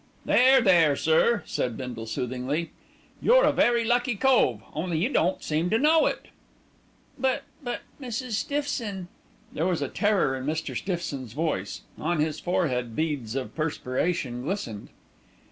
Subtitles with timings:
[0.25, 2.71] "There, there, sir," said Bindle soothingly,
[3.21, 6.29] "you're a very lucky cove, only you don't seem to know it."
[7.19, 8.31] "But but Mrs.
[8.31, 9.09] Stiffson"
[9.53, 10.75] There was terror in Mr.
[10.75, 11.81] Stiffson's voice.
[11.99, 14.89] On his forehead beads of perspiration glistened.